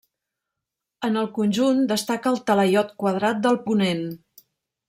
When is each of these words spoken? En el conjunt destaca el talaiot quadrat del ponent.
En 1.07 1.19
el 1.23 1.29
conjunt 1.35 1.83
destaca 1.93 2.31
el 2.33 2.41
talaiot 2.49 2.97
quadrat 3.05 3.45
del 3.47 3.63
ponent. 3.69 4.07